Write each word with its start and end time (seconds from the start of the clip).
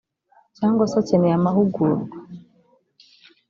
cyangwa 0.57 0.83
se 0.91 0.95
akeneye 1.01 1.33
amahugurwa 1.35 2.15